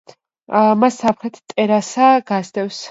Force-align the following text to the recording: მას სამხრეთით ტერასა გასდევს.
მას 0.83 0.97
სამხრეთით 1.03 1.55
ტერასა 1.57 2.13
გასდევს. 2.35 2.79